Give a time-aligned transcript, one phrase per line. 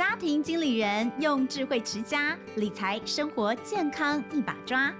[0.00, 4.90] 家庭经理人用智慧持家，理财生活健康一把抓。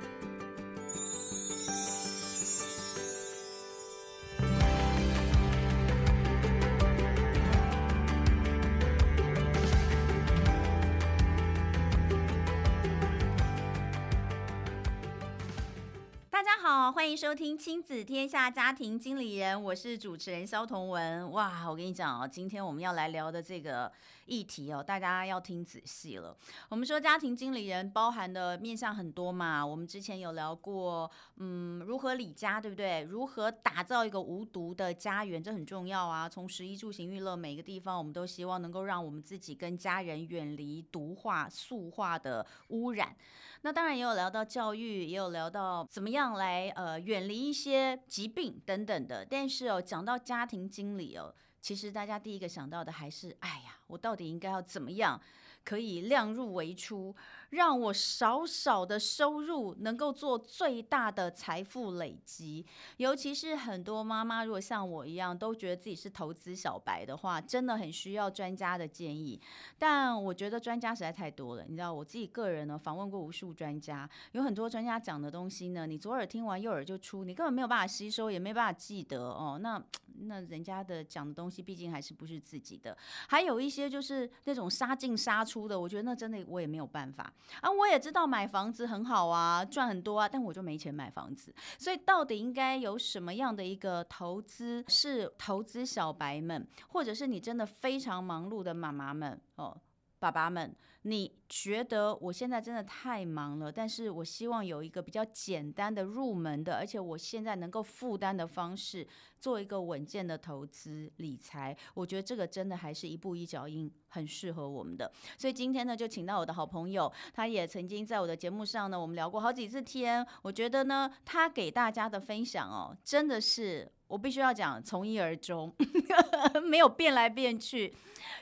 [16.92, 21.30] 欢迎收听《亲子天下家庭经理人》，我是主持人萧同文。
[21.30, 23.90] 哇，我跟你讲哦，今天我们要来聊的这个
[24.26, 26.36] 议题哦，大家要听仔细了。
[26.68, 33.02] 我们说家庭经理人包含的面向很多嘛，我们之前有聊过，嗯，如何理家，对不对？
[33.02, 36.28] 如何打造一个无毒的家园，这很重要啊。
[36.28, 43.14] 从食衣住行娱乐每个地方，我们都希望能够让我们自己跟家人远离毒化、塑化的污染。
[43.62, 49.26] 那当然也有聊到教育，也有聊到怎么样来呃远离一些疾病等等的。
[49.28, 55.20] 但是哦，讲到家庭经理哦，其实大家第一个想到的还是，哎呀，我到底应该要怎么样
[55.64, 57.14] 可以量入为出？
[57.50, 62.64] 让我少少的收入能够做最大的财富累积，
[62.96, 69.40] 尤其是很多妈妈，如果像我一样都觉得自己是投资小白的话，真的很需要专家的建议。
[69.76, 79.58] 但我觉得专家实在太多了，你知道，我自己个人呢访问过无数专家，有很多专家讲的东西呢，你左耳听完右耳就出，你根本没有办法吸收，也没办法记得哦。
[79.60, 79.82] 那
[80.26, 82.96] 那人家的讲的东西，毕竟还是不是自己的。
[83.28, 87.32] 还有一些就是那种杀进杀出的，我觉得那真的我也没有办法。
[87.60, 91.54] 啊，我也知道买房子很好啊，赚很多啊，但我就没钱买房子。
[91.78, 99.76] 所以到底应该有什么样的一个投资是投资小白们，或者是你真的非常忙碌的妈妈们哦，
[100.20, 100.76] 爸爸们？
[101.04, 109.08] 你觉得我现在真的太忙了，但是我希望有一个比较简单的入门的，而且我现在能够负担的方式，
[109.40, 111.74] 做一个稳健的投资理财。
[111.94, 115.10] 我觉得这个真的还是一步一脚印，很适合我们的。
[115.38, 120.24] 所以今天呢，就请到我的好朋友，他也曾经在我的节目上呢，我们聊过好几次天。
[120.42, 125.72] 我觉得呢，他给大家的分享哦，真的是我必须要讲从一而终，
[126.68, 127.94] 没有变来变去。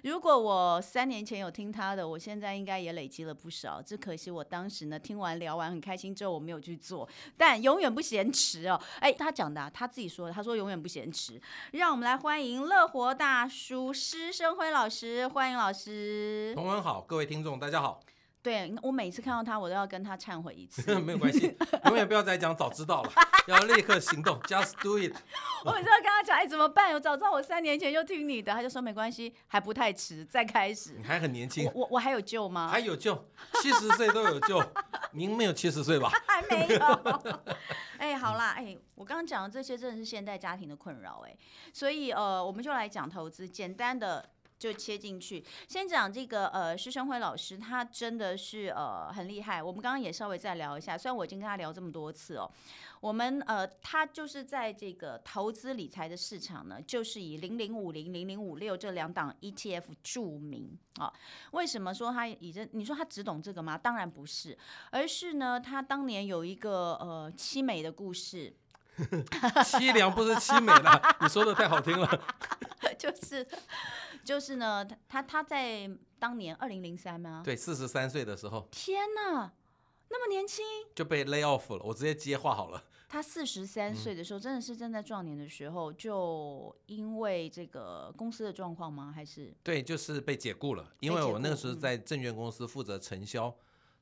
[0.03, 2.49] 如果我三年前有听他的，我现在。
[2.59, 8.81] 应该也累积了不少，只可惜我当时呢听完聊完很开心之后我没有去做，但永远不嫌迟哦。
[8.99, 11.41] 哎，他讲的、啊，他自己说的，他说永远不嫌迟。
[11.73, 16.53] 让我们来欢迎乐活大叔施生辉老师，欢迎老师。
[16.56, 18.00] 同文好，各位听众大家好。
[18.49, 20.81] 对，我每次看到他，我都要跟他忏悔一次。
[21.01, 21.55] 没有关系，
[21.85, 23.13] 永远不要再讲早知道了，
[23.47, 25.15] 要立刻行动， just do it。
[25.67, 26.95] 我每次要跟他讲，哎，怎么办？
[26.95, 30.95] 我早知道我三年前就听你的，他就说没关系，还不太迟，再开始。
[30.97, 32.71] 你还很年轻，我我还有救吗？
[32.73, 33.23] 还有救，
[33.61, 34.65] 七十岁都有救。
[35.13, 36.11] 您没有七十岁吧？
[36.27, 37.39] 还没有。
[37.99, 41.37] 哎，好啦，哎，我刚刚讲的这些真的是现代家庭的困扰，哎，
[41.75, 44.27] 所以呃，我们就来讲投资，简单的。
[44.59, 49.63] 就切进去，先讲这个呃，施生辉老师，他真的是呃很厉害。
[49.63, 52.51] 我们刚刚也稍微再聊一下，虽然我已经跟他聊这么多次哦，
[53.01, 61.13] 我们呃，他就是在这个投资理财的市场呢，就是以零零五零零零五六这两档 ETF 著名啊、
[61.53, 62.69] 为什么说他以这？
[62.73, 63.79] 你说他只懂这个吗？
[63.79, 64.59] 当然不是，
[64.91, 68.53] 而是呢，他当年有一个呃凄美的故事。
[69.65, 72.09] 凄凉不是凄美了， 你说的太好听了。
[72.99, 73.47] 就是。
[74.25, 77.41] 就是呢，他他他在当年二零零三吗？
[77.43, 78.69] 对，四十三岁的时候。
[78.71, 79.51] 天哪，
[80.11, 80.63] 那么年轻
[80.95, 81.83] 就被 lay off 了。
[81.83, 82.85] 我直接接话好了。
[83.09, 89.11] 他四十三岁的时候，真的是正在壮年的时候，就因为这个公司的状况吗？
[89.15, 89.55] 还是？
[89.63, 90.93] 对，就是被解雇了。
[91.01, 93.55] 因为我那个时候在证券公司负责承销，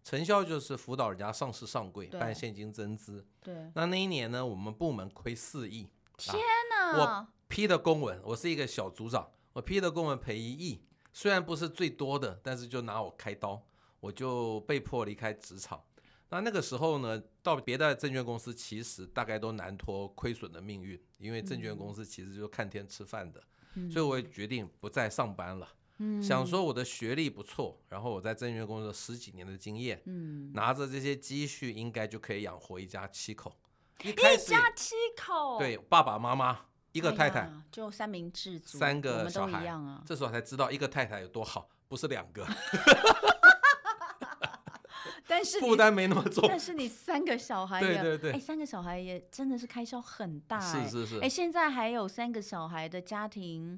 [0.07, 3.27] 承销就是辅导人家上市上柜办现金增资。
[3.43, 3.53] 对。
[3.75, 5.89] 那那一年呢，我们部门亏四亿。
[6.17, 6.41] 天
[6.71, 6.97] 哪！
[6.97, 9.29] 我批的公文，我是一个小组长。
[9.53, 10.81] 我批的公文赔一亿，
[11.13, 13.61] 虽然不是最多的，但是就拿我开刀，
[13.99, 15.83] 我就被迫离开职场。
[16.29, 23.43] 那那个时候呢，到别的证券公司其实大概都难脱亏损的命运，因为证券公司其实就是看天吃饭的，
[23.75, 25.67] 嗯、所以我也决定不再上班了。
[25.73, 25.77] 嗯、
[26.23, 33.57] 想说我的学历不错，然后我在证券工作十几年的经验，嗯、拿着这些积蓄，应该就可以养活一家七口。
[34.03, 36.61] 一一家七口，对，爸爸妈妈。
[36.93, 42.47] 一个太太、哎、就三明治，三个小孩，啊、这时候才知道一个太太有多好，不是两个。
[45.29, 46.47] 但是负担没那么重。
[46.49, 51.19] 但是你三个小孩，对对对，哎，三个小孩也真的是开销很大，是是是。
[51.21, 53.77] 哎，现在还有三个小孩的家庭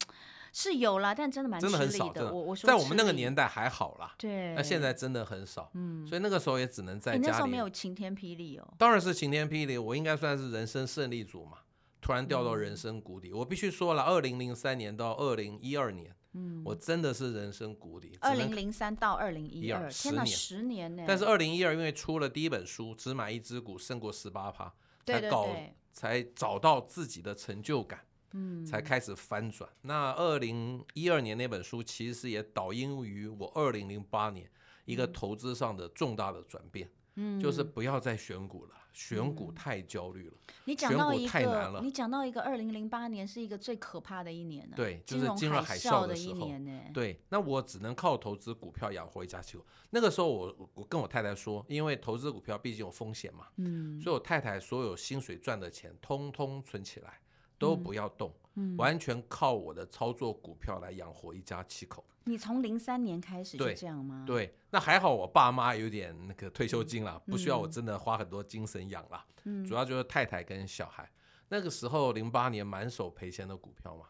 [0.52, 2.32] 是有啦，但真的蛮真的很少的。
[2.32, 4.54] 我我说，在我们那个年代还好啦，对。
[4.54, 7.20] 那现在真的很少，嗯，所以那个时候也只能在家里。
[7.20, 8.74] 你那时候没有晴天霹雳哦？
[8.78, 11.58] 当然是晴天霹雳，我应该算是人生胜利组嘛。
[12.00, 18.16] 突然掉到人生谷底，嗯、我必须说了，二零零三年到二零一二年，嗯，我真的是人生谷底。
[18.20, 21.04] 二零零三到二零一二，天哪，十年呢！
[21.06, 24.72] 但是二零一二因为出了第一本书，只买一只股胜过十八趴，
[25.04, 25.48] 才搞
[25.92, 27.98] 才找到自己的成就感，
[28.32, 29.68] 嗯，才开始翻转。
[29.82, 34.50] 那二零一二年那本书其实也导因于我二零零八年
[34.84, 38.74] 一个投资上的重大的转变，嗯，就是不要再选股了。
[38.90, 44.74] 选股太焦虑了，嗯、你讲到一个，太难了，你讲到一个，二零零八年是一个最可怕的一年呢。
[44.74, 46.80] 对，就是金融海啸的一年呢。
[46.92, 49.62] 对，那我只能靠投资股票养活一家企业。
[49.90, 57.20] 那个时候我我跟我太太说，因为投资股票毕竟有风险嘛，嗯，所以我太太所有薪水赚的钱通通存起来，
[57.58, 58.30] 都不要动。
[58.30, 62.04] 嗯完全靠我的操作股票来养活一家七口。
[62.24, 64.24] 你从零三年开始就这样吗？
[64.26, 64.46] 对？
[64.46, 69.24] 对，那还好，我爸妈有点那个退休金了，不需要我真的花很多精神养了。
[69.44, 71.08] 嗯，主要就是太太跟小孩。
[71.48, 74.06] 那个时候零八年满手赔钱的股票嘛。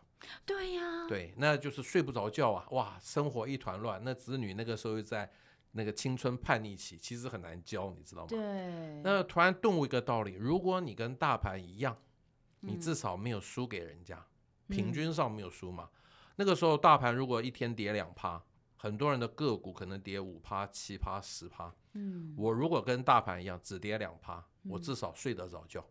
[0.46, 1.06] 对呀。
[1.06, 2.66] 对，那就是睡不着觉啊！
[2.70, 4.00] 哇，生活一团乱。
[4.02, 5.30] 那子女那个时候又在
[5.72, 8.28] 那个青春叛逆期，其实很难教，你知道吗？
[8.28, 9.02] 对。
[9.04, 11.96] 那突然顿悟一个道理：如果你跟大盘一样，
[12.68, 14.24] 你至少没有输给人家。
[14.68, 15.88] 平均上没有输嘛？
[16.36, 18.44] 那个时候大盘如果一天跌两趴，
[18.76, 21.74] 很多人的个股可能跌五趴、七趴、十趴。
[21.94, 25.82] 嗯，我如果跟大盘一样只跌两趴，我至少睡得着觉，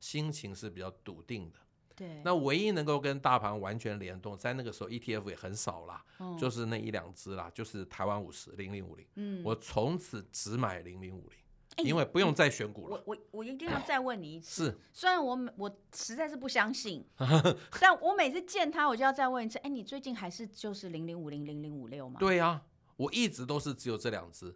[0.00, 1.58] 心情是比较笃定的。
[1.94, 6.04] 对，那唯一能够跟大盘完全联动，在那个时候 ETF 也很少啦，
[6.36, 9.06] 就是那一两只啦，就是台湾五十零零五零。
[9.14, 11.38] 嗯，我从此只买零零五零。
[11.78, 13.02] 因为不用再选股了。
[13.06, 14.66] 我我我一定要再问你一次。
[14.66, 14.78] 是。
[14.92, 17.04] 虽然我我实在是不相信，
[17.80, 19.58] 但我每次见他，我就要再问一次。
[19.58, 22.16] 哎，你最近还是就是零零五零零零五六吗？
[22.20, 22.62] 对呀，
[22.96, 24.54] 我一直都是只有这两只。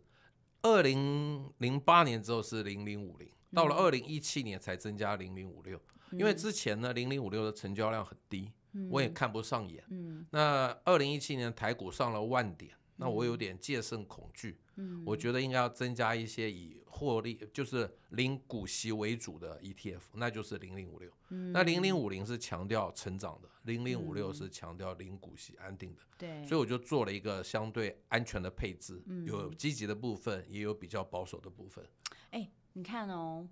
[0.63, 5.81] 二零零八年之后是零零五零，到了二零一七年才增加零零五六。
[6.13, 8.51] 因为之前呢，零零五六的成交量很低，
[8.91, 9.85] 我也看不上眼。
[9.91, 10.27] 嗯。
[10.31, 14.59] 那二零一七年台股上了万点，那我有点戒慎恐惧。
[14.77, 15.03] 嗯。
[15.07, 16.77] 我觉得应该要增加一些以。
[16.91, 21.09] 获利就是零股息为主的 ETF，那就是零零五六。
[21.53, 26.01] 那零零五零是强调成长的，零零五六是强调零股息安定的。
[26.17, 31.85] 对，所以我就做了一个相对安全的配置，有积极的部分，也有比较保守的部分。
[32.31, 33.47] 哎，你看哦，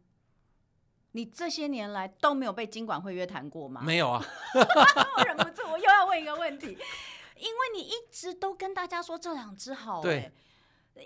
[1.13, 3.81] 你这些年来都没有被金管会约谈过吗？
[3.85, 4.27] 没有啊。
[5.19, 6.77] 我 忍不住，我又要问一个问题，
[7.38, 10.33] 因为你一直都跟大家说这两只好，对。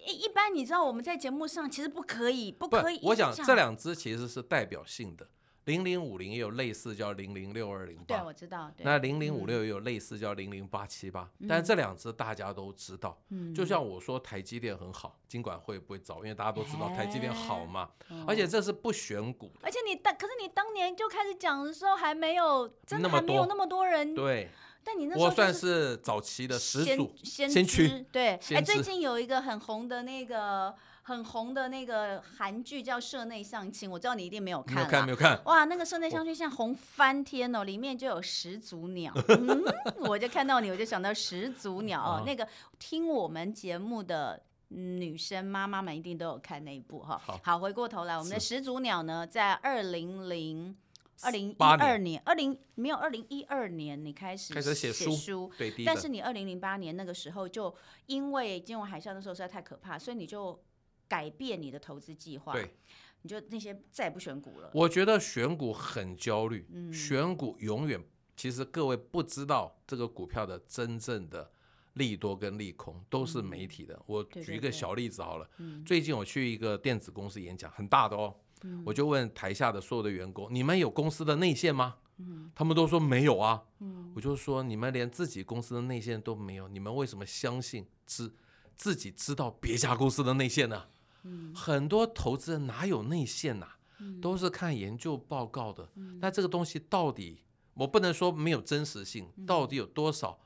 [0.07, 3.01] 一一般你知道我们在节目上其实不可以，不可以。
[3.03, 5.29] 我想这两只其实是代表性的，
[5.65, 8.71] 零零五零也有类似叫零零六二零八，对，我知道。
[8.79, 13.21] 那零零五六也有类似叫零零八七八，但是这两只大家都知道。
[13.31, 13.53] 嗯。
[13.53, 16.19] 就像我说台积电很好，金管会不会早？
[16.19, 17.91] 因为大家都知道台积电好嘛。
[18.29, 19.51] 而且这是不选股。
[19.61, 24.15] 而且你当可是你当年就开始讲的时候还没有，真的还没有那么多人。
[24.15, 24.49] 对。
[24.83, 28.39] 但你那时候我算是早期的始祖先先驱，对。
[28.51, 34.77] 哎，最近有一个很红的那个很红的那个韩剧叫《社内相亲》，我知道你一定没有看。
[34.77, 35.41] 没有看，没有看。
[35.45, 39.63] 哇，那个《社内相亲》现在红翻天哦，里面就有始祖鸟，嗯，
[39.99, 42.23] 我就看到你，我就想到始祖鸟哦。
[42.25, 42.47] 那个
[42.79, 47.21] 听我们节目的女生妈妈们一定都有看那一部哈。
[47.43, 50.75] 好，回过头来，我们的始祖鸟呢，在二零零。
[51.23, 55.53] 二零一二年，二零没有二零一二年，你开始开始写书，书。
[55.59, 57.75] 对，但是你二零零八年那个时候，就
[58.07, 60.63] 因为金融海啸的时候实在太可怕，所以你就
[61.09, 62.75] 改变你的投资计划，对，
[63.23, 64.71] 你就那些再也不选股了。
[64.73, 68.03] 我觉得选股很焦虑，嗯，选股永远，
[68.37, 71.51] 其实各位不知道这个股票的真正的
[71.95, 73.95] 利多跟利空都是媒体的。
[73.95, 78.35] 嗯，我举一个小例子好了，对对对，最近我去一个电子公司演讲，很大的哦。
[78.85, 81.97] 我就问台下的所有的员工：“你们有公司的内线吗？”
[82.55, 83.63] 他们都说没有啊。
[84.15, 88.31] 我就说：“你们连自己公司的内线都没有，你们为什么相信知
[88.77, 90.85] 自己知道别家公司的内线呢？”
[91.55, 93.67] 很多投资人哪有内线呐？
[94.23, 95.89] 都是看研究报告的。
[96.21, 97.43] 那这个东西到底，
[97.75, 100.39] 我不能说没有真实性，到底有多少？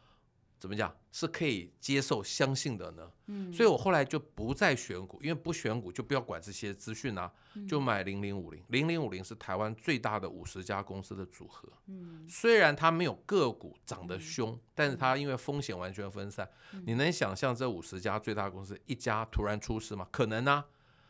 [0.64, 3.12] 怎么讲是可以接受、相信的呢？
[3.26, 7.30] 嗯，所以我后来就不再选股，因为不选股就不要管这些资讯啊，
[7.68, 8.64] 就买零零五零。
[8.68, 11.68] 零零五零是台湾最大的五十家公司的组合。
[11.88, 16.48] 嗯，虽然它没有个股涨得凶，但是它因为风险完全分散。
[16.86, 20.08] 你能想象这五十家最大公司一家突然出事吗？
[20.10, 20.64] 可能啊，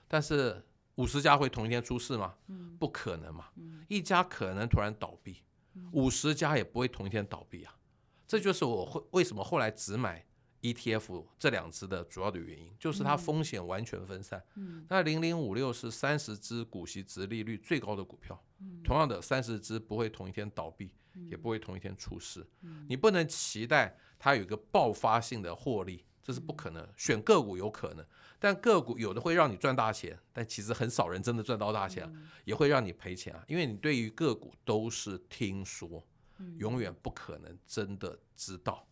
[0.09, 0.65] 但是
[0.97, 2.35] 五十家会同一天出事吗？
[2.81, 3.51] 不可能嘛。
[3.87, 5.45] 一家可能突然倒闭，
[5.93, 7.73] 五十家也不会同一天倒闭啊。
[8.35, 10.27] 这就是我会为什么后来只买
[10.61, 14.43] ETF 这两只的主要的原因，就是它风险完全分散。
[14.57, 22.45] 嗯，那零零五六是三十只股息值利率最高的股票，嗯、同样的三十只不会同一天倒闭，嗯、也不会同一天出事。
[22.63, 26.85] 嗯、你不能期待它有一个爆发性的获利，这是不可能。
[26.97, 28.05] 选个股有可能，
[28.41, 33.45] 但个股有的会让你赚大钱，但其实很少人真的赚到大钱，嗯、也会让你赔钱啊。
[33.47, 36.03] 因为你对于个股都是听说，嗯、
[36.59, 38.87] 永远不可能真的知道。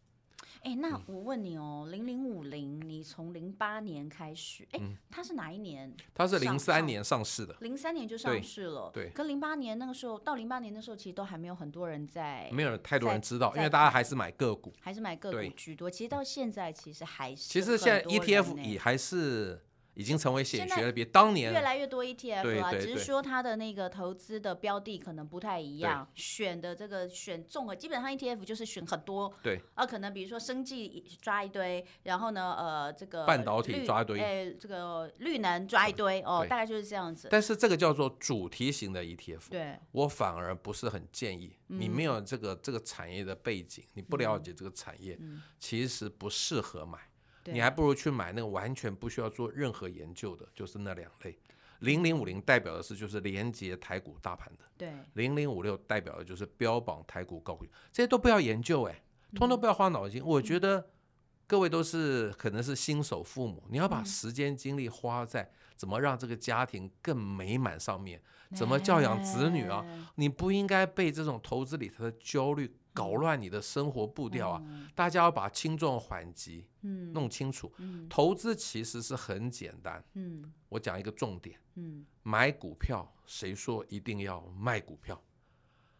[0.62, 4.80] 哎，那我问你哦，零零五零，你从零八年开始，哎，
[5.10, 5.92] 它是哪一年？
[6.14, 8.88] 它是零三年上市的，零三年就上市了。
[8.92, 15.90] 对，跟零八年那个时候到零八年的时候，其实都还没有很多人在，没有太多人知道，因为大家还是买个股，还是买个股居多。
[15.90, 17.48] 其实到现在，其实还是。
[17.48, 19.60] 其实现在 ETF 也还是。
[19.94, 37.28] 已经成为显学了，比当年越来越多 ETF 啊，对，只是说它的那个投资的标的可能不太一样，选的这个选中了，基本上 ETF 就是选很多，对，啊，可能比如说生技抓一堆，然后呢，呃，这个半导体抓一堆，哎，这个绿能抓一堆，哦，大概就是这样子。
[37.30, 45.18] 但是这个叫做主题型的 ETF，对，我反而不是很建议，你没有这个这个产业的背景，你不了解这个产业，
[45.58, 46.98] 其实不适合买。
[47.44, 51.36] 你还不如去买那个完全不需要做任何研究的，就是那两类。
[51.80, 54.92] 零零五零代表的是就是连接台股大盘的，对。
[55.14, 59.02] 零零五六代表的就是标榜台股高股，这些都不要研究哎，
[59.34, 60.24] 通通不要花脑筋。
[60.24, 60.88] 我觉得
[61.46, 68.22] 各位都是可能是新手父母，你要把时间精力花在怎么让这个家庭更美满上面，
[68.54, 69.84] 怎么教养子女啊？
[70.14, 72.74] 你不应该被这种投资里头的焦虑。
[72.94, 74.62] 搞乱你的生活步调啊！
[74.66, 76.66] 嗯、大家要把轻重缓急
[77.14, 77.72] 弄清楚。
[77.78, 80.04] 嗯嗯、投资其实是很简单。
[80.12, 81.58] 嗯、我讲一个重点。
[81.76, 85.18] 嗯、买股票，谁说一定要卖股票？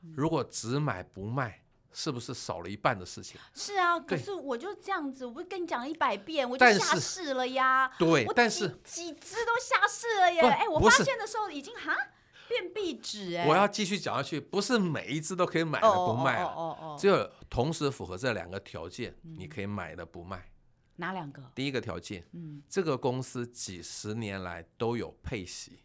[0.03, 3.41] 嗯、如果只买不卖，是不是少了一半的事情？
[3.55, 7.91] 是啊，可是我就这样子，我不跟你讲了一百遍，我就下市了呀。
[7.99, 10.41] 对，我但是几只都下市了耶！
[10.41, 11.97] 哎，我发现的时候已经哈。
[12.49, 13.47] 变壁纸哎！
[13.47, 20.53] 我要继续讲下去，不是每一只都可以买的不卖啊，只有同时符合这两个条件，你可以买的不卖。
[20.97, 21.51] 哪两个？
[21.55, 25.79] 第一个条件，嗯，这个公司几十年来都有配息，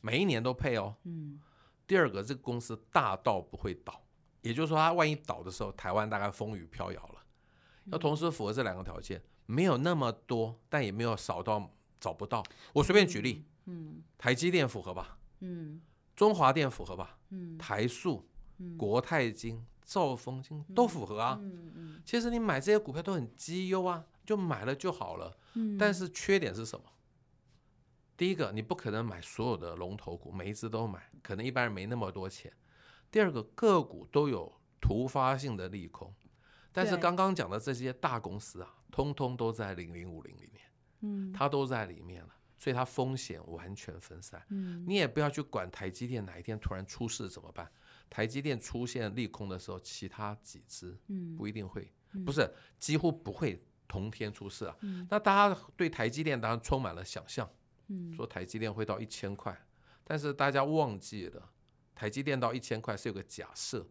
[0.00, 0.94] 每一年都配哦。
[1.04, 1.40] 嗯。
[1.88, 4.00] 第二个，这个公司大到不会倒，
[4.46, 7.22] 也就是说，它万一倒的时候，台湾大概风雨飘摇了。
[7.86, 12.42] 要同时符合这两个条件，没有那么多，但也没有少到找不到。
[12.72, 15.18] 我随便举例，嗯，台积电符合吧？
[15.40, 15.80] 嗯。
[16.14, 17.18] 中华电符合吧？
[17.28, 18.26] 嗯，台塑、
[18.56, 21.38] 嗯、国泰金、兆丰金都符合啊。
[21.42, 25.36] 嗯嗯、其实你买这些股票都很绩优啊，就买了就好了。
[25.52, 26.84] 嗯、但是缺点是什么？
[28.16, 32.50] 第一个，你不可能买所有的龙头股，每一只都买，可能一般人没那么多钱。
[33.10, 36.14] 第二个，个股都有突发性的利空，
[36.72, 40.64] 但是刚刚讲的这些大公司啊，通通都在零零五零里面，
[41.00, 42.30] 嗯，它都在里面了。
[42.58, 47.70] 所以它风险完全分散，嗯，你也不要去管台积电哪一天突然出事怎么办？
[48.08, 50.98] 台积电出现利空的时候，其他几只
[51.36, 51.92] 不一定会，
[52.24, 54.74] 不是几乎不会同天出事啊。
[55.10, 57.46] 那大家对台积电当然充满了想象，
[58.16, 59.54] 说台积电会到一千块，
[60.02, 61.50] 但是大家忘记了，
[61.96, 63.84] 台积电到一千块是有个假设，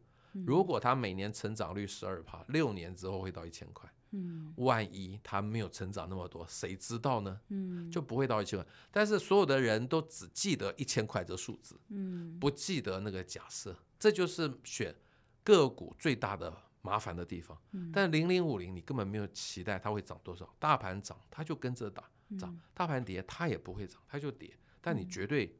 [0.45, 3.91] 如果它每年成长率十二趴，六年之后会到一千块。
[4.11, 7.41] 嗯，万一它没有成长那么多，谁知道呢？
[7.49, 8.65] 嗯，就不会到一千块。
[8.89, 14.95] 但是所有的人都只记得一千块这数字，嗯，不记得那个假设，这就是选
[15.43, 17.59] 个股最大的麻烦的地方。
[17.71, 22.03] 嗯，但零零五零你根本没有期待它会涨多少，大盘涨它就跟着涨。
[22.39, 24.57] 涨，大盘跌它也不会涨，它就跌。
[24.79, 25.57] 但你绝对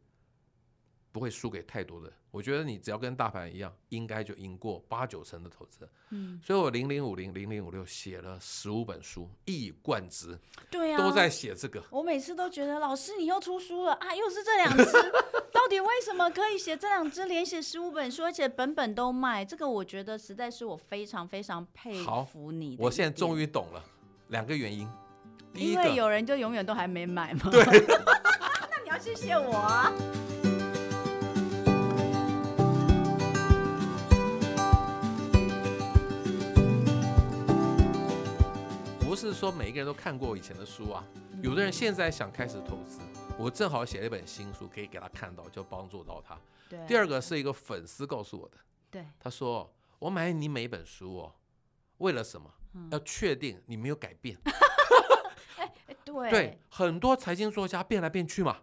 [1.16, 2.14] 不会输给太多的人。
[2.30, 5.90] 我觉得你只要跟大盘一样，应该就赢过八九成的投资人。
[6.10, 10.38] 嗯，所以我零零五零零零五六写了十五本书，一以贯之。
[10.70, 11.82] 对啊，都在写这个。
[11.90, 14.92] 我每次都觉得老师你又出书了啊，又是这两只，
[15.54, 19.46] 到底为什么可以写这两只，连写十五本书，而且本本都卖？
[19.46, 22.76] 这个我觉得实在是我非常非常佩服你。
[22.78, 23.82] 我现在终于懂了
[24.28, 24.86] 两个原因。
[25.54, 27.50] 因为有人就永远都还没买嘛。
[27.50, 27.64] 对。
[27.64, 29.90] 那你要谢谢我啊。
[39.16, 41.02] 不是说每一个人都看过以前的书啊，
[41.42, 43.00] 有的人现在想开始投资，
[43.40, 46.38] 我正好写了一本新书，可以给他看到，就帮助到他。
[46.68, 46.86] 对。
[46.86, 48.58] 第二个是一个粉丝告诉我的，
[48.92, 51.34] 对，他说我买你每一本书哦，
[52.00, 52.52] 为了什么？
[52.92, 54.38] 要确定你没有改变。
[56.06, 56.30] 对。
[56.30, 58.60] 对，很多财经作家变来变去嘛，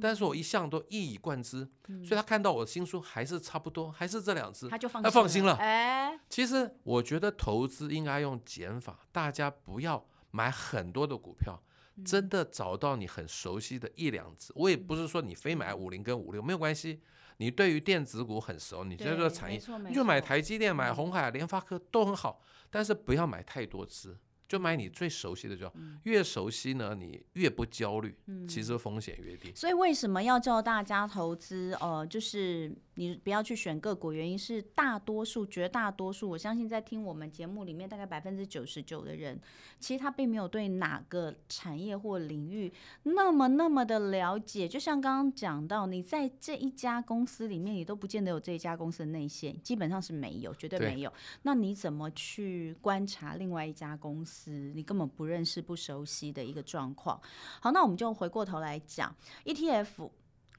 [0.00, 1.68] 但是我一向都一以贯之，
[2.02, 5.54] 所以他看到我的新书还是差不多，还是这两只，他就放他放心了。
[5.56, 6.18] 哎。
[6.28, 11.62] 其实我觉得投资应该用减法，大家不要买很多的股票，
[12.04, 14.52] 真的找到你很熟悉的一两只。
[14.56, 17.00] 我也不是说你非买五零跟五六没有关系，
[17.36, 24.16] 你对于电子股很熟，你觉得这个产业，你就买台积电、买红海、联发科都很好，但是不要买太多只。
[24.48, 25.74] 就买你最熟悉的就好，
[26.04, 28.14] 越熟悉呢，你越不焦虑，
[28.48, 29.52] 其实风险越低。
[29.54, 31.76] 所以为什么要叫大家投资？
[31.80, 39.40] 呃，就是你不要去选个股，原因是大多数、绝大多数，我相信在听我们节目里面，大概百分之九十九的人，
[39.80, 42.72] 其实他并没有对哪个产业或领域
[43.02, 44.68] 那么那么的了解。
[44.68, 51.12] 就像刚刚讲到，你在这一家公司里面，你都不见得有这一家公司的内线，基本上是没有，绝对没有。
[51.42, 54.35] 那你怎么去观察另外一家公司？
[54.46, 57.20] 你根本不认识、不熟悉的一个状况。
[57.60, 59.14] 好，那我们就回过头来讲
[59.44, 60.10] ETF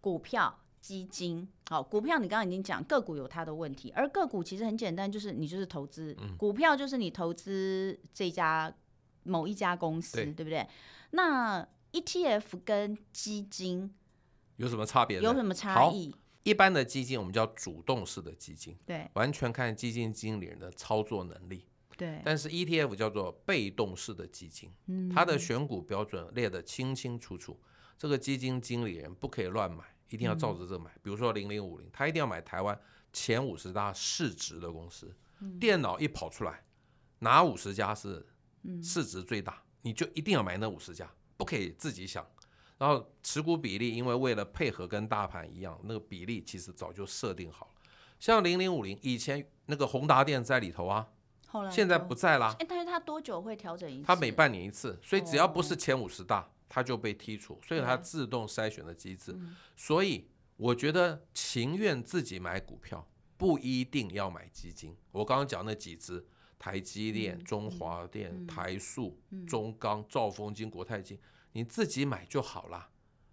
[0.02, 1.48] 股票基金。
[1.70, 8.74] 好，股票你刚刚已经讲，个股有它的问题，而个股其实很简单，就是你就是投资股票，就是你投资这家
[9.24, 10.66] 某一家公司，对，对不对？
[11.12, 13.94] 那 ETF 跟基金
[14.56, 15.20] 有什么差别？
[15.20, 16.16] 有什么差异？
[16.44, 21.66] 一般的基金我们叫主动式的基金，对，完全看基金经理人的操作能力。
[21.98, 24.72] 对，但是 ETF 叫做被动式的基金，
[25.12, 27.60] 它的选股标准列得清清楚楚，
[27.98, 30.92] 这个基金经理人不可以乱买，一定要照着这买。
[31.02, 32.80] 比如说零零五零，他一定要买台湾
[33.12, 35.12] 前五十大市值的公司，
[35.60, 36.64] 电脑一跑出来，
[37.18, 38.24] 哪五十家是
[38.84, 42.24] 市值最大，你就一定要买那五十家，不可以自己想。
[42.78, 47.72] 然后持股比例，因为为了配合跟大盘一样，那个比例其实早就设定好了。
[48.20, 51.08] 像零零五零以前那个宏达电在里头啊。
[51.72, 52.56] 现在不在啦。
[52.60, 54.04] 哎，但是他多久会调整一次？
[54.06, 59.34] 它每半年一次，所以只要不是前五十大，他就被剔除，所以他自动筛选的机制。
[59.76, 60.28] 所以
[60.58, 64.96] 我觉得情愿自己买股票，不一定要买基金。
[65.12, 66.26] 我刚刚讲那几只，
[66.60, 71.18] 台积电、中华电、台塑、中钢、兆丰金、国泰金，
[71.54, 72.90] 你自己买就好啦。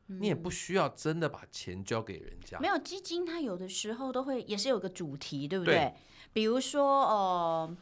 [0.06, 2.60] 你也不需要真的把钱交给人家。
[2.60, 5.94] 没有基金，它有的时候都会也是有个主题，对不对？
[6.32, 7.76] 比如说，呃。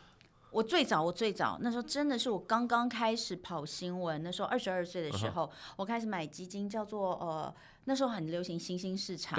[0.53, 9.39] 我最早，我最早那时候真的是我刚刚开始跑新闻，那时候二十二岁的时候，我开始买基金，叫做呃，那时候很流行新兴市场，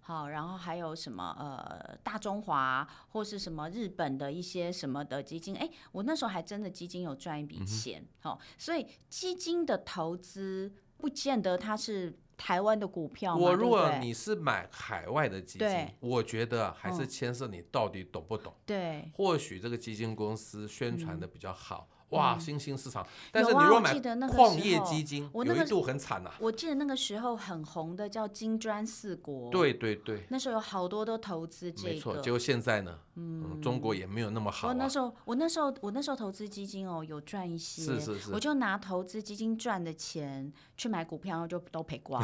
[0.00, 12.18] 好，然后还有什么呃大中华或是什么日本的一些什么的基金，哎，我那时候还真的基金有赚一笔钱，好，所以基金的投资不见得它是。
[12.40, 15.68] 台湾的股票，我如果你是买海外的基金，
[16.00, 18.54] 我觉得还是牵涉你到底懂不懂。
[18.64, 21.86] 对，或许这个基金公司宣传的比较好。
[22.10, 23.06] 哇，新兴市场！
[23.30, 23.94] 但是你如果买
[24.28, 26.30] 矿业基金，有一度很惨呐。
[26.40, 29.48] 我记得那个时候很红的叫金砖四国。
[29.50, 30.24] 对对对。
[30.28, 31.88] 那时候有好多都投资这个。
[31.90, 34.68] 没错，结果现在呢，嗯，中国也没有那么好。
[34.68, 37.82] 我那时候，我那时候，我那时候投资基金哦，有赚一些。
[37.82, 38.32] 是是是。
[38.32, 42.20] 我就拿投资基金赚的钱去买股票，就都赔光。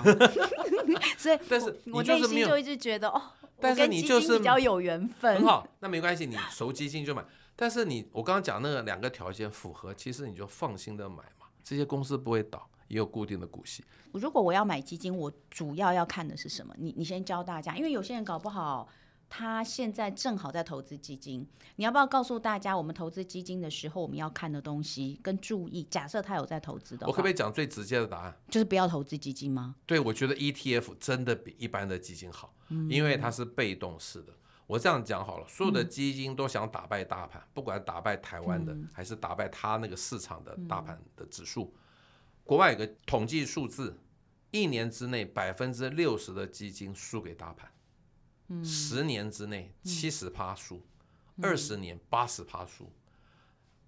[1.16, 3.22] 所以，但是我内心就一直觉得哦，
[3.60, 5.36] 但是你就是比较有缘分。
[5.36, 7.24] 很好，那没关系，你熟基金就买。
[7.58, 11.46] 但是你，我刚刚讲那个两个条件符合，其实你就放心的买嘛。
[11.64, 13.82] 这些公司不会倒，也有固定的股息。
[14.12, 16.74] 如果我要买基金，我主要要看的是什么？
[16.78, 18.86] 你你先教大家，因为有些人搞不好
[19.28, 21.44] 他现在正好在投资基金。
[21.76, 25.82] 你要不要告诉大家，我们投资基金的时候我们要看的东西跟注意？
[25.84, 28.36] 假设他有在投资的话，我可不可以讲最直接的答案？
[28.48, 29.74] 就是不要投资基金吗？
[29.86, 32.54] 对，我觉得 ETF 真的比一般的基金好，
[32.88, 34.32] 因为它是被动式的。
[34.66, 41.72] 我这样讲好了，所有的基金都想打败大盘，不管打败台湾的，还是打败他那个市场的大盘的指数。
[42.42, 43.98] 国外有个统计数字，
[44.50, 50.84] 一年之内百分之六十的基金输给大盘，十年之内七十趴输，
[51.40, 52.92] 二十年八十趴输。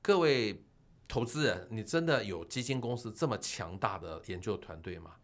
[0.01, 0.65] 各位
[1.09, 5.17] 投资人，你真的有基金公司这么强大的研究团队吗？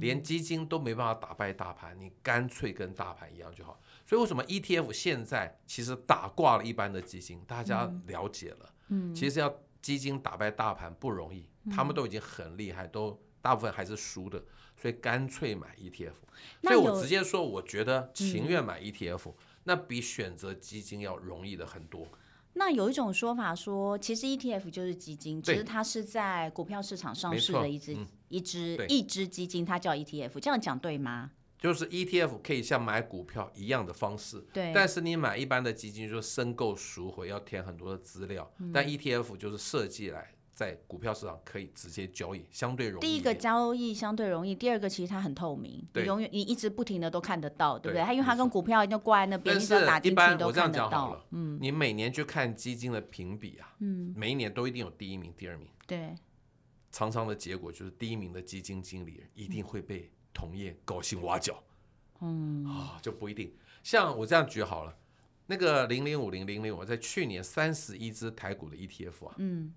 [0.00, 3.80] 连基金都没办法打败大盘，你干脆跟大盘一样就好。
[4.10, 7.40] 所以为什么 ETF 现在其实打挂了一般的基金？
[7.46, 14.42] 大家了解了，嗯，其实要基金打败大盘不容易，他们都已经很厉害，都大部分还是输的，
[14.76, 16.14] 所以干脆买 ETF。
[16.60, 22.08] 所以我直接说，我觉得情愿买 ETF，那比选择基金要容易的很多。
[22.54, 27.96] 那有一种说法说，其实 ETF 就是基金，只是它是在股票市场上市的一支
[28.28, 31.30] 一支一支基金，它叫 ETF，这样讲对吗？
[31.60, 34.72] 就是 ETF 可以像买股票一样的方式，对。
[34.74, 43.06] 但是你买一般的基金，就是申购赎回要填很多的资料，嗯、但 ETF 就是设计来在股票市场可以直接交易，相对容易。
[43.06, 48.04] 第一个交易相对容易，第二个其实它很透明，你永远你一直不停的都看得到，对不对？
[48.04, 51.22] 它因为它跟股票一定挂在那边，但是打进去都看得到。
[51.30, 56.14] 嗯，你每年去看基金的评比啊，嗯，每一年都一定有第一名、第二名，对。
[56.92, 61.62] 常常的结果就是第一名的基金经理人一定会被同业高薪挖角。
[62.22, 63.54] 嗯啊，就不一定。
[63.82, 64.94] 像我这样举好了，
[65.46, 69.72] 那个零零五零零零我在去年三十一只台股的 ETF 啊，嗯，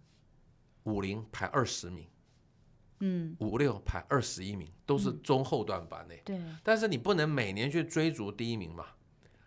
[0.83, 2.05] 五零排二十名，
[2.99, 6.17] 嗯，五六排二十一名，都是中后段班的。
[6.25, 6.37] 对。
[6.61, 8.87] 但是你不能每年去追逐第一名嘛，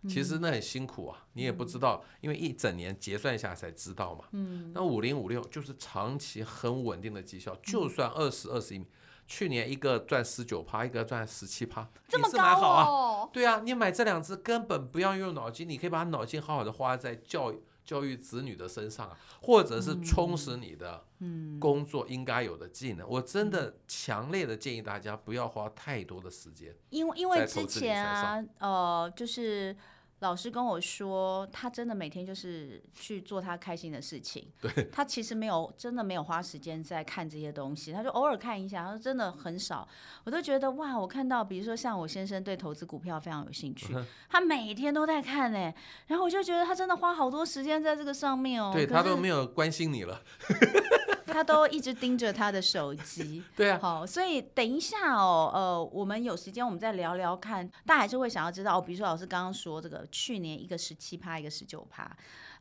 [0.08, 4.24] 其实那很辛苦啊，你也不知道，因为一整年结算下来才知道嘛。
[4.32, 4.72] 嗯。
[4.72, 8.88] 那五零五六就是长期很稳定的绩效，就算二十二十一名。
[9.26, 13.28] 去年一个赚十九趴，一个赚十七趴，这么高啊。
[13.32, 21.04] 对啊，你买这两只根本不要用脑筋，你可以把脑筋好好的花在教育教育子女的身上啊，或者是充实你的
[21.60, 23.08] 工作应该有的技能。
[23.08, 29.76] 我真的强烈的建议大家不要花太多的时间，因为因为之前啊，呃，就是。
[30.20, 34.50] 老师跟我说，他真的每天就是去做他开心的事情。
[34.60, 38.84] 对， 他其实没有真的没有花时间在看这些东西，他就偶尔看一下。
[38.84, 39.86] 他说真的很少，
[40.24, 43.94] 我都觉得哇，我看到比如说像我先生对投资股票非常有兴趣，
[44.30, 45.74] 他每天都在看哎，
[46.06, 48.70] 然后我就觉得他真的花好多时间在这个上面哦。
[48.72, 50.22] 对，他都没有关心你了。
[51.36, 62.10] 他都一直盯着他的手机， 对啊，好，所以等一下哦，呃，我们有时间我们再聊聊看，大家还是会想要知道，哦比如说老师刚刚说这个去年一个十七趴，一个十九趴。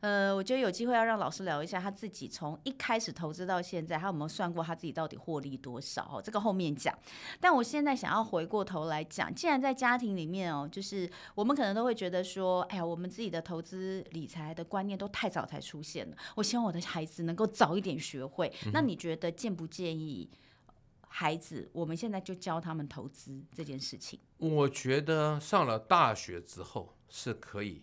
[0.06, 6.08] 呃，我觉得有机会要让老师聊一下他自己从一开始投资到现在，他有没有算过他自己到底获利多少？
[6.12, 6.96] 哦，这个后面讲。
[7.40, 16.16] 但我现在想要回过头来讲，既然在家庭里面哦，就是我们可能都会觉得说，哎呀，我们自己的投资理财的观念都太早才出现了。
[16.36, 18.52] 我希望我的孩子能够早一点学会。
[18.72, 20.30] 那你觉得建不建议
[21.08, 24.20] 孩子我们现在就教他们投资这件事情？
[24.38, 27.82] 我觉得上了大学之后是可以。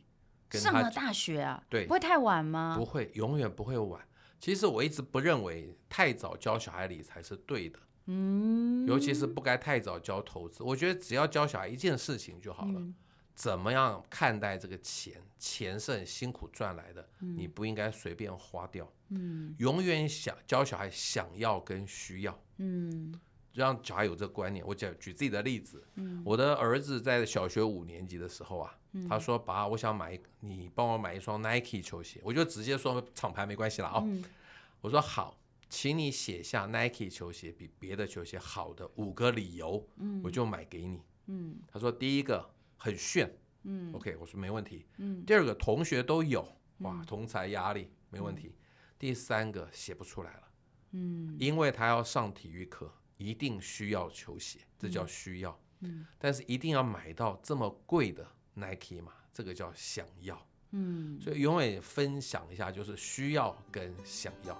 [0.59, 2.75] 上了大学啊，对，不会太晚吗？
[2.77, 4.01] 不会，永远不会晚。
[4.39, 10.63] 其实我一直不认为太早教小孩理财是对的，嗯，尤其是不该太早教投资。
[10.63, 12.93] 我觉得只要教小孩一件事情就好了，嗯，
[13.33, 15.21] 怎么样看待这个钱？
[15.37, 23.19] 钱是很辛苦赚来的，嗯，你不应该随便花掉，嗯，永远想教小孩想要跟需要，嗯。
[23.53, 24.65] 让小孩有这个观念。
[24.65, 34.03] 我讲举自己的例子，嗯，我的儿子在小学五年级的时候啊，嗯，他说：“爸，我想买，你帮我买一双 Nike 球鞋。”我就直接说厂牌没关系了啊，哦。
[34.05, 34.23] 嗯，
[34.81, 35.37] 我说好，
[35.69, 41.01] 请你写下 Nike 球鞋比别的球鞋好的五个理由，嗯，我就买给你。
[41.27, 43.31] 嗯，他说第一个很炫，
[43.63, 44.85] 嗯，OK，我说没问题。
[44.97, 46.47] 嗯，第二个同学都有，
[46.79, 48.55] 哇，同才压力没问题。
[48.97, 50.43] 第三个写不出来了，
[50.91, 52.91] 嗯，因为他要上体育课。
[53.15, 55.57] 一定需要球鞋，这叫需要。
[55.79, 59.11] 嗯，但是一定要买到这么贵的 Nike 嘛？
[59.33, 60.39] 这个叫想要。
[60.71, 64.57] 嗯，所以永远分享一下，就是需要跟想要。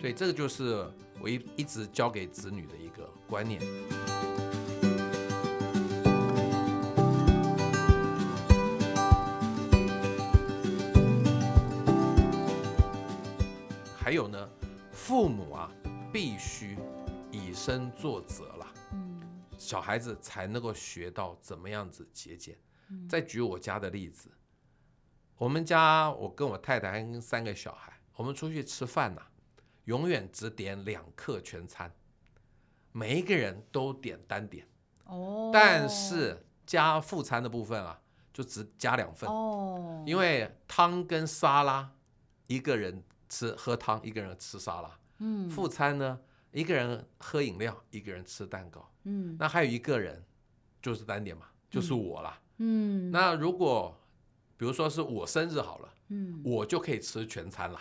[0.00, 3.60] 对，这个就是我一一直教给子女的一个观念。
[13.96, 14.48] 还有呢，
[14.92, 15.70] 父母啊，
[16.12, 16.76] 必须。
[17.32, 19.20] 以身作则了，嗯，
[19.58, 22.56] 小孩子才能够学到怎么样子节俭。
[23.08, 24.30] 再举我家的例子，
[25.36, 29.22] 我们家我跟我太太还跟三个小孩，我们出去吃饭呐，
[29.84, 31.92] 永远只点两客全餐，
[32.92, 34.66] 每一个人都点单点，
[35.04, 38.00] 哦，但是加副餐的部分啊，
[38.32, 41.92] 就只加两份，哦，因为汤跟沙拉，
[42.46, 46.20] 一个人吃喝汤，一个人吃沙拉，嗯，副餐呢？
[46.52, 50.24] 一个人喝饮料，一个人吃蛋糕，嗯，那还有一个人
[50.80, 52.45] 就是单点嘛，就是我啦，嗯，
[53.12, 54.00] 那如果
[54.56, 57.80] 比如说是我生日好了，嗯，我就可以吃全餐了，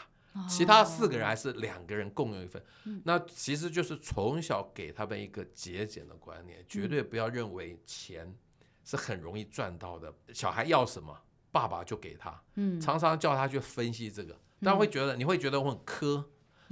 [0.50, 2.64] 其他四个人还是两个人共用一份，
[3.04, 8.36] 那其实就是从小给他们一个节俭的观念，绝对不要认为钱
[8.84, 11.18] 是很容易赚到的，小孩要什么，
[11.52, 16.24] 爸爸就给他，嗯，常常叫他去分析这个，但会觉得你会觉得我很苛。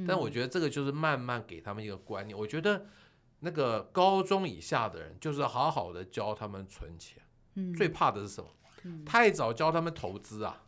[0.08, 2.36] 但我觉得这个就是慢慢给他们一个观念。
[2.36, 2.88] 我觉得
[3.42, 7.22] 那个高中以下的人，就是好好的教他们存钱。
[7.76, 8.50] 最怕的是什么？
[9.06, 10.66] 太早教他们投资啊。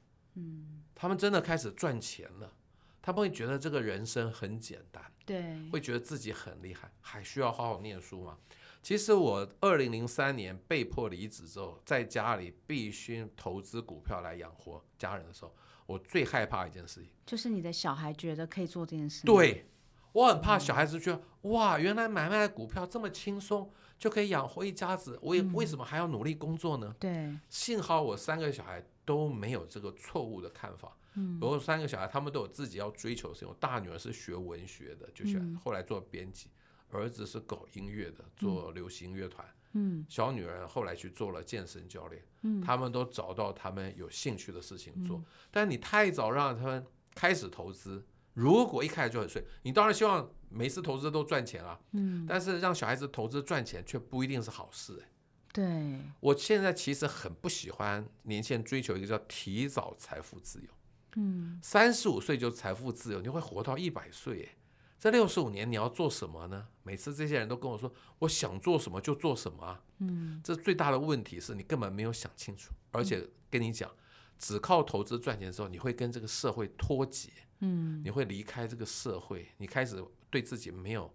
[0.94, 2.54] 他们真的开始赚钱了，
[3.02, 5.04] 他们会觉得这个人生很简单。
[5.26, 5.70] 对。
[5.72, 8.38] 会觉得自己很厉害，还需要好好念书吗？
[8.82, 15.56] 其实我二零零三年被迫离职之后，在家里必须投资股票来养活家人的时候。
[15.88, 19.24] 我最害怕一件事情，就是你的小孩觉得可以做这件事。
[19.24, 19.70] 对，
[20.16, 26.96] 我很怕小孩子觉得，嗯、哇，原来买卖股票这么轻松，就可以养活一家子，我也为什么还要努力工作呢？
[26.98, 30.96] 对、嗯，幸好我三个小孩都没有这个错误的看法。
[31.16, 33.50] 嗯，三个小孩他们都有自己要追求的事情。
[33.50, 36.48] 我大女儿是学文学的，就喜欢后来做编辑。
[36.92, 39.46] 儿子是搞音乐的，做流行乐团。
[39.74, 42.24] 嗯，小女儿后来去做了健身教练。
[42.44, 45.18] 嗯，他们都找到他们有兴趣的事情做。
[45.18, 51.80] 嗯，但你太早让他们开始投资，如果一开始就很顺，你当然希望每次投资都赚钱啊。
[51.94, 55.02] 嗯，但是让小孩子投资赚钱却不一定是好事。
[55.02, 55.10] 哎，
[55.52, 60.68] 对，我现在其实很不喜欢年轻人追求一个叫提早财富自由。
[61.16, 64.44] 嗯，三十五岁就财富自由，你会活到一百岁。
[64.44, 64.58] 哎。
[64.98, 66.68] 这六十五年你要做什么呢？
[66.82, 69.84] 每次这些人都跟我说，我想做什么就做什么啊。
[70.00, 73.92] 嗯，这最大的问题是你根本没有想清楚，而且跟你讲，
[74.40, 77.30] 只靠投资赚钱的时候，你会跟这个社会脱节。
[77.60, 81.14] 嗯，你会离开这个社会，你开始对自己没有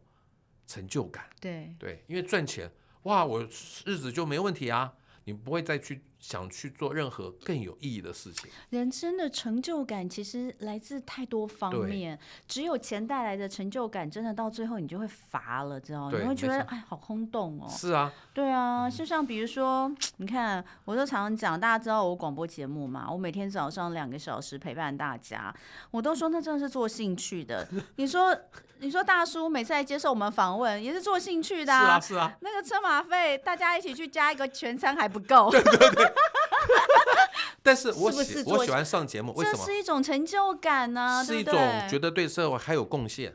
[0.66, 1.28] 成就感。
[1.40, 2.70] 对对，因为赚钱，
[3.02, 3.42] 哇，我
[3.84, 4.94] 日子就没问题啊。
[5.24, 8.50] 你不会再去想去做任何更有意义的事情。
[8.68, 16.18] 人生的成就感其实来自太多方面，只有钱带来的成就感，真的到最后你就会乏了，知道吗？
[16.20, 17.66] 你会觉得哎，好空洞哦。
[17.68, 25.54] 是啊，对啊，就像比如说， 你看，我都常常讲，大家知道我广播节目嘛，我每天早上两个小时陪伴大家，
[25.90, 27.66] 我都说那真的是做兴趣的。
[27.96, 28.36] 你说，
[28.80, 31.98] 你说大叔每次来接受我们访问也是做兴趣的啊？
[31.98, 32.36] 是啊，是啊。
[32.40, 35.50] 那个车马费，大家一起去加一个全餐还不够。
[35.50, 36.09] 对对对。
[37.62, 39.58] 但是我喜我喜欢上节目，为什么？
[39.58, 41.54] 这是一种成就感呢、啊，是一种
[41.88, 43.34] 觉得对社会还有贡献。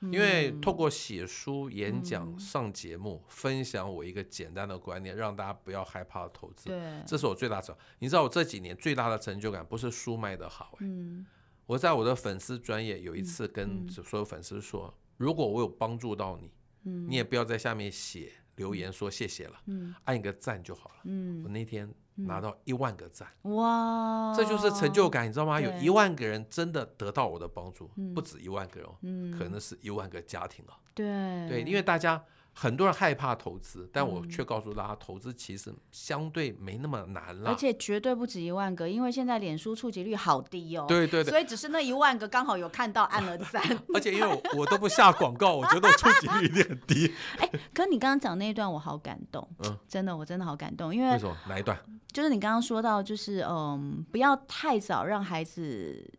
[0.00, 6.68] 嗯、因为透过写书、演讲、嗯、上节目，分享我一个简单的观念，让大家不要害怕投资。
[6.68, 7.74] 对，这是我最大的。
[8.00, 11.24] 你知道我这几年最大的成就感，不是书卖得好、欸，嗯，
[11.64, 16.52] 我在我的粉丝专业有一次跟所有粉丝说，嗯、如果我有帮助到你，
[16.84, 21.88] 嗯，你也不要在下面写留言说谢谢了，嗯，按一个赞就好了，嗯，我那天。
[22.18, 25.60] 拿到一万个赞，哇，这就是成就感，你知道吗？
[25.60, 30.80] 有一万个人真的得到我的帮助，不止一万个人，嗯，可能是一万个家庭啊。
[30.94, 31.04] 对。
[31.46, 32.24] 对，因为大家。
[32.58, 40.86] 很多人害怕投资，但我却告诉大家，投资其实相对没那么难了，而且绝对不止一万个，因为现在脸书触及率好低哦。
[40.88, 43.62] 对对对，所以只是那一万个刚好有看到按了赞。
[43.92, 47.12] 而且因为我我都不下广告，我觉得我触及率有点低。
[47.38, 51.36] 哎，可你刚刚讲那一段我好感动，嗯，真的我真的好感动，因为为什么？
[51.46, 51.78] 哪一段？
[52.10, 56.10] 就是你刚刚说到，就是嗯，不要太早让孩子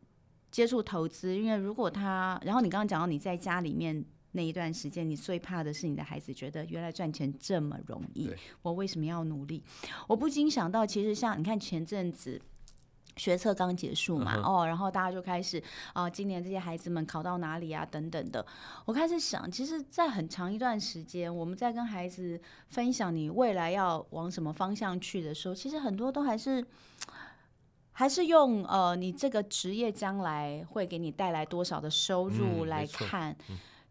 [0.52, 4.06] 接触投资，因为如果他，然后你刚刚讲到你在家里面。
[4.38, 8.30] 那一段时间，你最怕的是你的孩子觉得原来赚钱这么容易，
[8.62, 9.64] 我为什么要努力？
[10.08, 12.40] 我不禁想到，其实像你看前阵子
[13.16, 15.62] 学测刚结束嘛，哦，然后大家就开始
[15.94, 18.46] 啊，今年这些孩子们考到哪里啊，等等的。
[18.86, 26.64] 我开始想，其实，在很长一段时间，我们在跟孩子分享你未来要往什么方向去的时候，其实很多都还是
[27.92, 33.36] 还是用呃，你这个职业将来会给你带来多少的收入来看。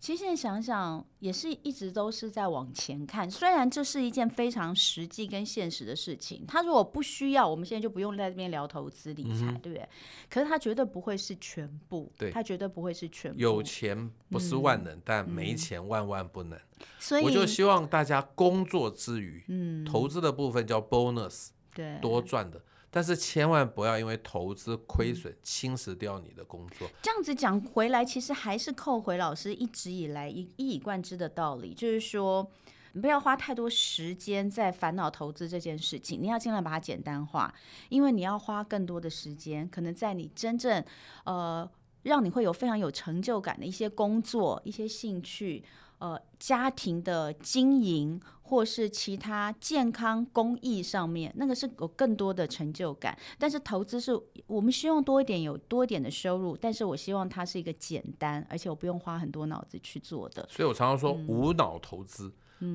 [0.07, 3.29] 其实现在想想，也是一直都是在往前看。
[3.29, 9.89] 虽然这是一件非常实际跟现实的事情，他如果不需要，我们现在就不用在这边聊投资理财，嗯、对不对？
[10.31, 13.41] 可是他绝对不会是全部，对，他绝对不会是全部。
[13.41, 16.57] 有钱不是万能，嗯、但没钱万万不能。
[17.01, 22.63] 所以我就希望大家工作之余，嗯，投资的部分叫 bonus，对，多赚的。
[22.97, 26.89] 但是千万不要因为投资亏损侵蚀掉你的工作。
[27.03, 32.51] 这样子讲回来，其实还是扣回老师一直以来一一以贯之的道理，就是说，
[32.93, 37.55] 你不要花太多时间在烦恼投资这件事情，你要尽量把它简单化，
[37.91, 40.83] 因为你要花更多的时间，可能在你真正
[41.25, 41.71] 呃
[42.05, 45.63] 让你会有非常有成就感的一些工作、一些兴趣。
[45.99, 53.17] 呃，家庭的经营，或是其他健康公益上面，那个是有更多的成就感。
[53.39, 54.13] 但是投资是
[54.47, 56.57] 我们希望多一点，有多一点的收入。
[56.57, 60.47] 但是我希望它是一个简单，而且我不用花很多脑子去做的。
[60.51, 62.29] 所以我常常说，无脑投资。
[62.29, 62.33] 嗯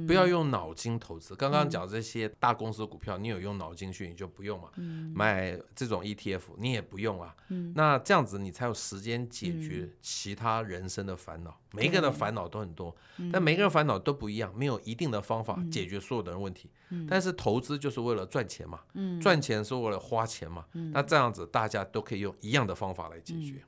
[0.07, 1.35] 不要用脑筋投资。
[1.35, 4.69] 刚刚讲这些大公司股票，你有用脑筋去，你就不用嘛。
[5.13, 7.35] 买这种 ETF，你也不用啊。
[7.75, 11.57] 那这样子你才有时间解决其他人生的烦恼。
[11.73, 12.93] 每一个人的烦恼都很多，
[13.31, 16.69] 但每个人烦恼都不一样，没有一定的方法解决所有的人问题。
[17.09, 18.81] 但是投资就是为了赚钱嘛，
[19.21, 20.65] 赚钱是为了花钱嘛。
[20.91, 23.63] 那这样子大家都可以用一样的方法来解决。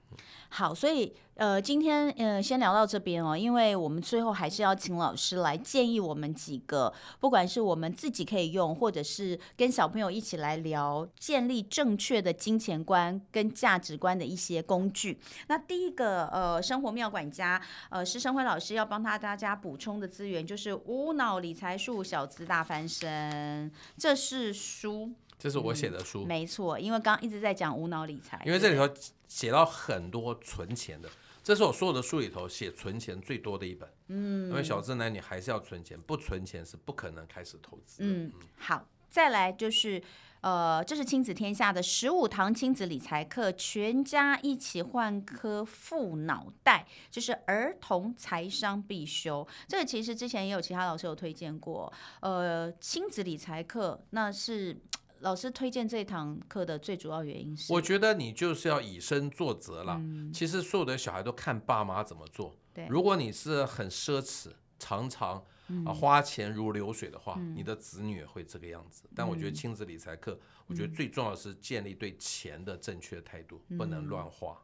[0.49, 15.19] 好，所以呃，今天呃，先聊到这边哦，因为我们最后还是要请老师来建议我们几个，不管是我们自己可以用，或者是跟小朋友一起来聊，建立正确的金钱观跟价值观的一些工具。
[15.47, 25.12] 那第一个呃，生活妙管家呃，施生辉老师要帮他大家补充的资源就是《无脑理财术：小资大翻身》，这是书，
[25.43, 28.88] 这是我写的书，嗯、没错，因为刚刚一直在讲无脑理财，因为这里头。
[29.27, 31.10] 写到很多存钱的，
[31.43, 33.89] 这是我所有的书里头写存钱最多的一本。
[34.10, 38.03] 嗯，因为小资男女还是要存钱，不存钱是不可能开始投资。
[38.03, 40.03] 嗯，好，再来就是。
[40.41, 49.47] 呃，这是亲子天下的十五堂亲子理财课，全家一起换颗富脑袋，就是儿童财商必修。
[49.69, 51.91] 这个其实之前也有其他老师有推荐过。
[52.19, 54.77] 呃，亲子理财课，那是
[55.24, 59.96] 老师推荐这一堂课的最主要原因是，我觉得你就是要以身作则了。
[60.00, 62.56] 嗯，其实所有的小孩都看爸妈怎么做。
[62.74, 65.44] 对，如果你是很奢侈，常常。
[65.86, 69.04] 啊，花钱如流水的话，嗯、你的子女也会这个样子。
[69.16, 74.62] 但我觉得亲子理财课，嗯、我觉得最重要的是建立对钱的正确态度，嗯、不能乱花。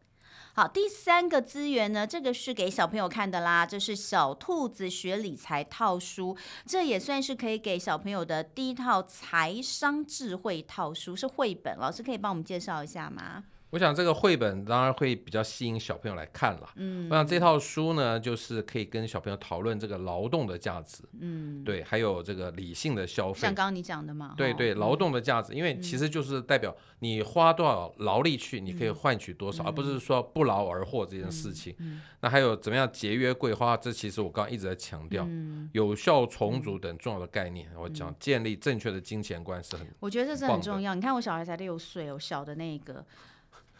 [0.60, 11.78] 好，第三个资源呢，这个是给小朋友看的啦，这是小兔子学理财套书，这也算是可以给小朋友的第一套财商智慧套书，是绘本。
[11.78, 13.46] 老师可以帮我们介绍一下吗？
[13.72, 16.70] 我想这个绘本当然会比较吸引小朋友来看了。
[16.76, 21.04] 嗯，我想这套书呢，就是可以跟小朋友讨论这个劳动的价值。
[21.20, 23.42] 嗯，对，还有这个理性的消费。
[23.42, 24.34] 像刚刚你讲的嘛。
[24.36, 31.76] 对对，劳动的价值，因为其实就是代表你花多少劳力去，你可以换取多少，而不是说不劳而获这件事情。
[32.22, 33.78] 那还有怎么样节约规划？
[33.78, 35.28] 这其实我刚刚一直在强调，
[35.74, 37.70] 有效重组等重要的概念。
[37.78, 40.96] 我讲建立正确的金钱观是很，我觉得这是很重要。
[40.96, 43.06] 你看我小孩才六岁哦，小的那个。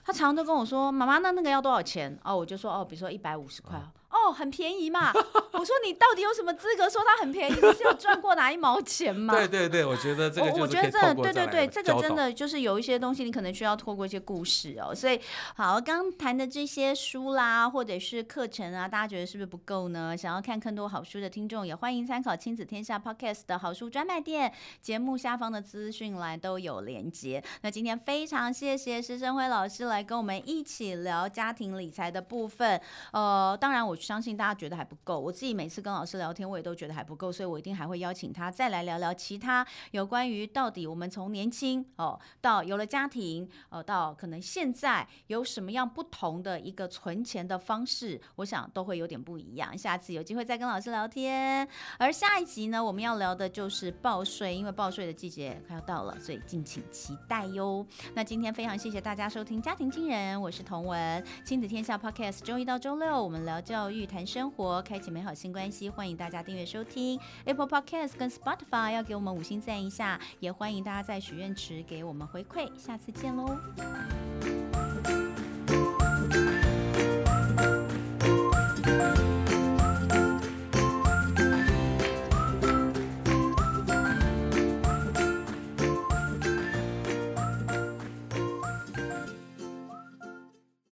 [0.10, 3.80] 他常常都跟我说：“妈妈，那那个要多少钱？”哦，我就说：“哦，比如说一百五十块。
[4.10, 5.14] 嗯”哦，很便宜嘛！
[5.54, 7.54] 我说你到底有什么资格说它很便宜？
[7.54, 9.34] 你是有赚过哪一毛钱吗？
[9.38, 14.94] 对对对，我觉得这个我觉得真的对对对，这个真的就是有一些东西你可能需要透过一些故事哦。
[14.94, 15.20] 所以
[15.56, 20.18] 好，刚谈的这些书啦，或者是课程啊，大家觉得是不是不够呢？
[20.18, 27.44] 想要看更多好书的听众，也欢迎参考亲子天下 Podcast 的好书专卖店，节目下方的资讯栏都有连接。
[27.62, 32.82] 那今天非常谢谢施生辉老师来跟我们一起聊家庭理财的部分。
[33.12, 33.99] 呃，当然我。
[34.00, 49.78] 相信大家觉得还不够，我自己每次跟老师聊天，我也都觉得还不够，所以我一定还会邀请他再来聊聊其他有关于到底我们从年轻哦到有了家庭，呃到可能现在有什么样不同的一个存钱的方式，我想都会有点不一样。
[49.78, 51.68] 下次有机会再跟老师聊天。
[51.98, 57.86] 而下一集呢，我们要聊的就是报税，因为报税的季节快要到了，所以敬请期待哟。
[58.14, 65.90] 那今天非常谢谢大家收听《家庭惊人》，我是童文，亲子天下 Podcast，周一到周六我们聊教教育谈生活，开启美好新关系。
[65.90, 72.70] 欢迎大家订阅收听 Apple Podcast 跟 Spotify，要给我们五星赞一下，也欢迎大家在许愿池给我们回馈。
[72.78, 73.58] 下次见喽！